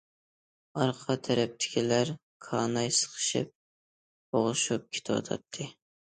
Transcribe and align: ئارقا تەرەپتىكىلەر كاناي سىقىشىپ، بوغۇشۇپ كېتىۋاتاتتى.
ئارقا 0.83 1.15
تەرەپتىكىلەر 1.25 2.09
كاناي 2.45 2.89
سىقىشىپ، 2.99 3.51
بوغۇشۇپ 4.37 4.89
كېتىۋاتاتتى. 4.97 5.69